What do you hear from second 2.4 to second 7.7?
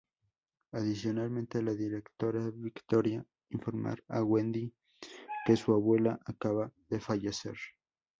Victoria informar a Wendy que su abuela acaba de fallecer.